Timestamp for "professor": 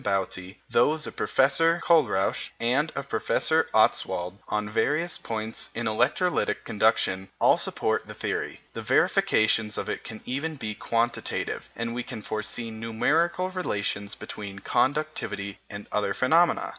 1.15-1.79, 3.07-3.67